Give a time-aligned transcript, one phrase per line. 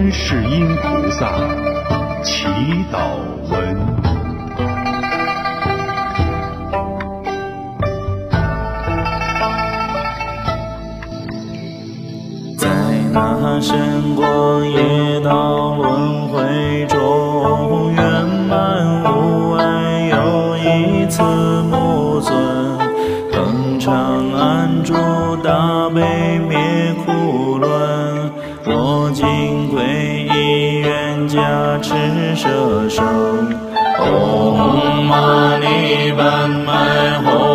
[0.00, 1.30] 观世音菩萨
[2.22, 2.46] 祈
[2.90, 2.96] 祷
[3.50, 3.76] 文。
[12.56, 12.66] 在
[13.12, 21.22] 那神光夜道轮回中，圆满无碍又一次
[21.64, 22.34] 目尊，
[23.34, 24.94] 恒常安住
[25.44, 26.56] 大悲灭
[27.04, 27.89] 苦轮。
[29.10, 29.26] 我今
[29.74, 29.82] 皈
[30.32, 31.36] 依愿加
[31.82, 31.88] 持
[32.36, 33.02] 舍生，
[33.98, 35.66] 唵嘛呢
[36.16, 36.70] 叭咪
[37.24, 37.49] 吽，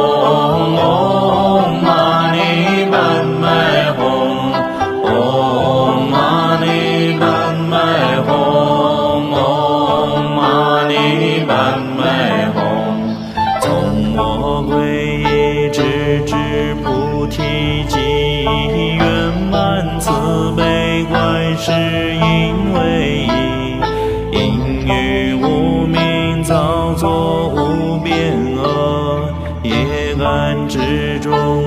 [31.25, 31.64] strong.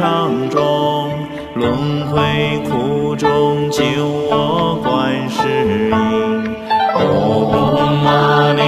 [0.00, 1.10] 无常中，
[1.56, 3.82] 轮回苦中救
[4.30, 5.90] 我观世音。
[6.94, 8.62] 唵嘛呢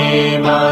[0.45, 0.72] 叭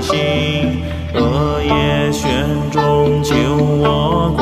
[0.00, 0.82] 心，
[1.14, 4.34] 恶业旋中救我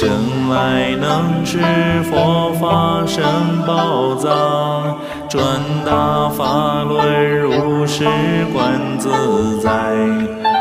[0.00, 1.58] 生来能知
[2.04, 3.22] 佛法生
[3.66, 4.96] 宝藏，
[5.28, 5.44] 转
[5.84, 8.06] 达法轮如是
[8.50, 9.68] 观自在。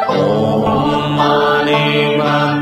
[0.09, 0.66] 唵
[1.16, 1.72] 嘛呢
[2.19, 2.59] 叭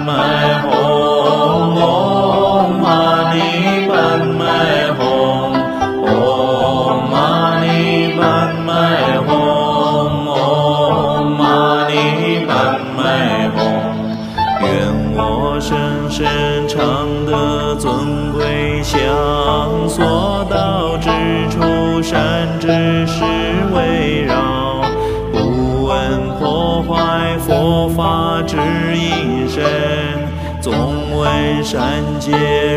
[30.69, 32.29] 纵闻善解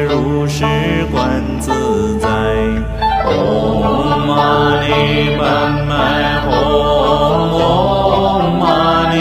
[0.09, 0.65] 如是
[1.11, 1.73] 观自
[2.21, 2.29] 在。
[3.27, 4.87] 唵嘛呢
[5.37, 5.43] 叭
[5.89, 5.91] 咪
[6.47, 6.55] 吽，
[7.51, 7.59] 唵
[8.61, 8.63] 嘛
[9.11, 9.17] 呢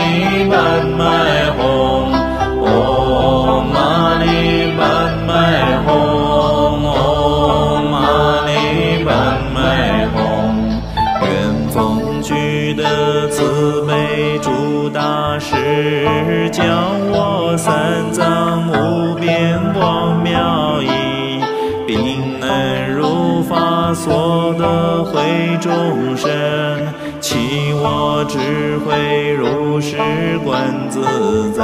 [0.51, 0.53] 叭
[0.85, 1.01] 咪
[1.57, 1.59] 吽。
[2.61, 3.75] 唵嘛
[4.21, 4.23] 呢
[4.77, 4.79] 叭
[5.25, 5.29] 咪
[5.87, 5.89] 吽，
[6.85, 7.93] 唵嘛
[8.45, 8.49] 呢
[9.03, 9.09] 叭
[9.51, 9.57] 咪
[10.13, 10.17] 吽。
[11.23, 11.27] 愿
[11.71, 11.73] 奉
[12.21, 12.29] 具
[12.75, 12.83] 的
[13.29, 14.47] 慈悲诸
[14.91, 16.61] 大师，教
[17.11, 18.38] 我三藏
[25.29, 26.27] 得会众生，
[27.21, 28.39] 启我智
[28.79, 29.97] 慧如是
[30.43, 31.63] 观自在。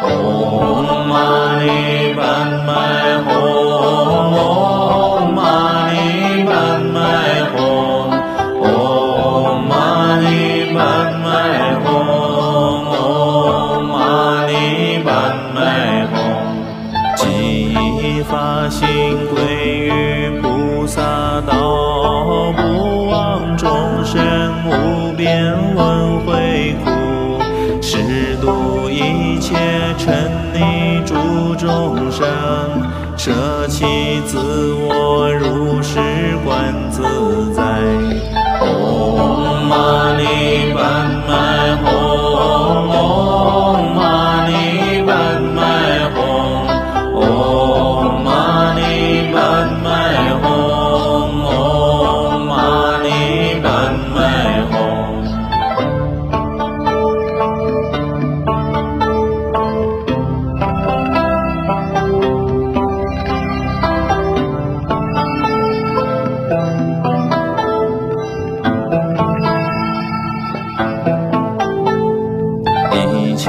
[0.00, 1.14] 唵嘛
[1.60, 1.68] 呢
[2.16, 2.20] 叭
[2.66, 2.68] 咪
[3.26, 3.28] 吽，
[4.32, 4.38] 唵
[5.32, 5.38] 嘛
[5.90, 5.98] 呢
[6.46, 6.50] 叭
[6.94, 6.96] 咪
[7.56, 7.58] 吽，
[8.62, 8.64] 唵
[9.68, 9.70] 嘛
[10.20, 10.24] 呢
[10.74, 10.78] 叭
[11.24, 11.26] 咪
[11.84, 11.88] 吽，
[12.86, 13.92] 唵嘛
[14.46, 14.52] 呢
[15.04, 15.08] 叭
[15.54, 15.58] 咪
[16.12, 16.14] 吽。
[17.16, 17.20] 即
[18.22, 18.32] 发
[18.68, 18.78] 心
[19.34, 19.36] 归
[31.60, 32.26] 众生，
[33.18, 33.84] 舍弃
[34.26, 36.00] 自我，如是
[36.42, 37.02] 观自
[37.52, 38.09] 在。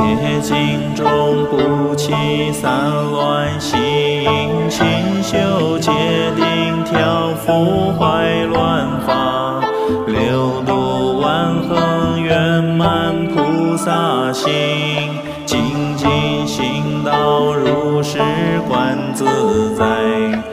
[0.03, 1.05] 一切经中
[1.49, 2.11] 不起
[2.51, 3.79] 散乱心，
[4.67, 4.87] 勤
[5.21, 5.91] 修戒
[6.35, 9.61] 定，调伏坏乱法，
[10.07, 14.51] 六度万恒圆满菩萨心，
[15.45, 18.17] 精进行道如是
[18.67, 19.25] 观自
[19.75, 20.50] 在。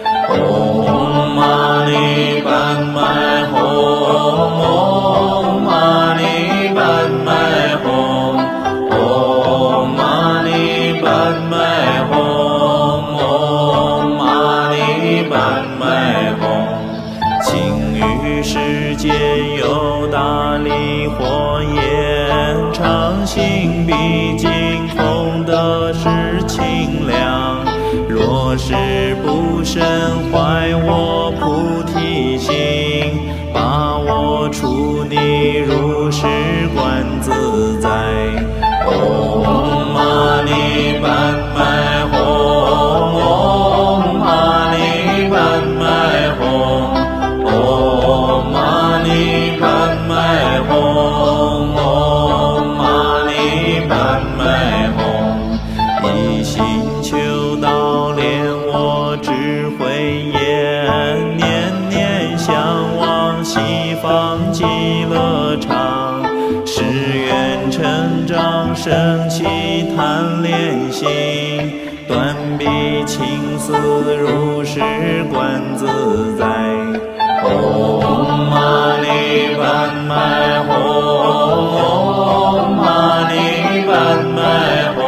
[16.41, 16.79] 梦。
[17.43, 19.15] 情于世间
[19.57, 23.93] 有大力火焰，常行必
[24.37, 24.51] 经，
[24.97, 26.09] 功德是
[26.47, 27.65] 清凉。
[28.09, 28.75] 若是
[29.25, 29.83] 不慎
[30.31, 31.28] 坏我
[68.89, 69.45] 升起
[69.95, 71.07] 贪恋心，
[72.09, 72.65] 断彼
[73.05, 73.75] 情思，
[74.17, 74.81] 如是
[75.31, 75.85] 观自
[76.39, 76.47] 在。
[77.45, 78.01] 唵
[78.49, 79.07] 嘛呢
[79.59, 80.11] 叭咪
[80.67, 80.71] 吽，
[81.77, 83.35] 唵嘛呢
[83.87, 83.91] 叭
[84.25, 84.41] 咪
[84.97, 84.99] 吽。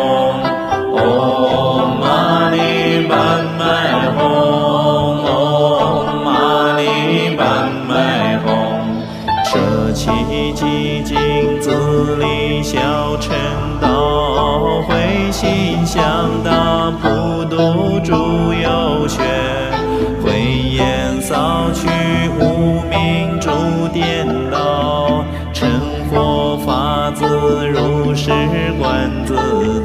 [0.93, 1.01] 唵
[2.03, 2.05] 嘛
[2.51, 2.61] 呢
[3.09, 3.13] 叭
[3.57, 3.61] 咪
[4.19, 4.21] 吽，
[5.25, 6.29] 唵嘛
[6.77, 6.85] 呢
[7.39, 7.41] 叭
[7.89, 7.91] 咪
[8.45, 8.47] 吽。
[9.47, 9.51] 舍
[9.95, 10.13] 弃
[10.55, 11.17] 寂静，
[11.63, 11.67] 自
[12.17, 12.79] 立小
[13.19, 13.31] 乘，
[15.41, 18.13] 心向道，普度诸
[18.53, 19.23] 有学。
[20.23, 21.89] 慧眼扫去
[22.39, 23.49] 无明诸
[23.91, 25.67] 颠倒，成
[26.11, 27.25] 佛法子
[27.69, 28.31] 如是
[28.79, 29.80] 观自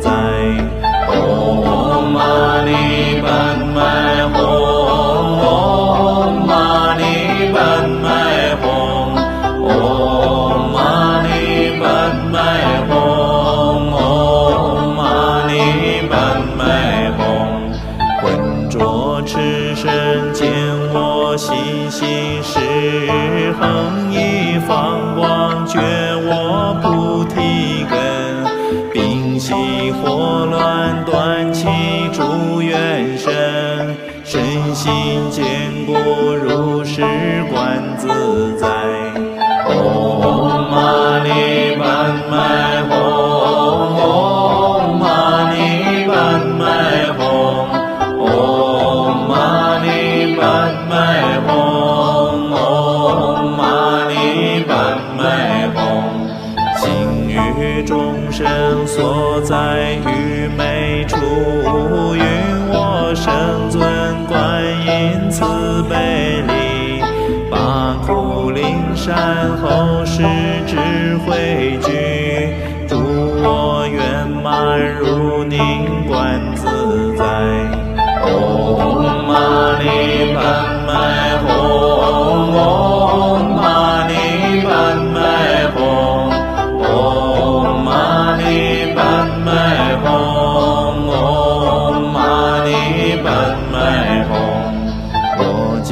[21.35, 21.53] 我心
[22.41, 25.81] 是恒一放光，觉
[26.23, 27.99] 我菩提根，
[28.93, 31.67] 冰心火乱，断其
[32.13, 33.33] 诸缘生，
[34.23, 35.93] 身心坚固，
[36.41, 37.01] 如是
[37.51, 38.07] 观自
[38.57, 38.74] 在。
[57.55, 61.15] 心欲众生所在于每处，
[62.13, 62.21] 云
[62.69, 63.81] 我生尊
[64.27, 65.43] 观音慈
[65.89, 67.01] 悲力，
[67.49, 70.23] 八苦灵山后世
[70.67, 70.75] 智
[71.25, 72.49] 慧聚，
[72.87, 77.25] 助我圆满如宁观自在。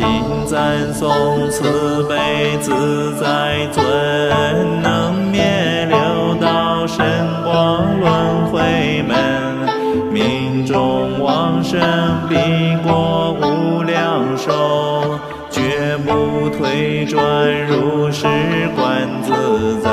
[0.04, 7.06] 今赞颂慈悲自在尊，能灭六道神
[7.46, 9.16] 光轮回门，
[10.12, 11.80] 命中往生
[12.28, 12.36] 彼
[12.84, 15.18] 国无量寿，
[15.50, 17.24] 绝不退转，
[17.66, 18.28] 如是
[18.76, 19.90] 观自在。